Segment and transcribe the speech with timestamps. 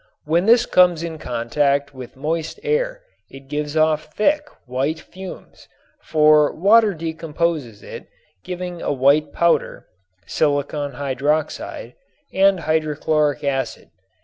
[0.25, 5.67] When this comes in contact with moist air it gives off thick, white fumes,
[6.01, 8.07] for water decomposes it,
[8.43, 9.85] giving a white powder
[10.25, 11.93] (silicon hydroxide)
[12.33, 13.91] and hydrochloric acid.